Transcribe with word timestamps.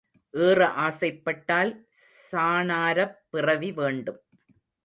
ஏற 0.33 0.67
ஆசைப்பட்டால் 0.77 1.71
சாணாரப் 2.31 3.17
பிறவி 3.29 3.71
வேண்டும். 3.71 4.19